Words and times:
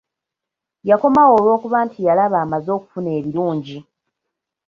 Yakomawo 0.89 1.31
olw'okuba 1.37 1.77
nti 1.85 1.99
yalaba 2.07 2.37
amaze 2.45 2.69
okufuna 2.77 3.09
ebirungi. 3.19 3.77